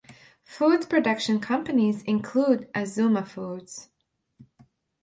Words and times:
Food 0.43 0.89
production 0.89 1.39
companies 1.39 2.01
include 2.05 2.67
Azuma 2.73 3.23
Foods. 3.23 3.89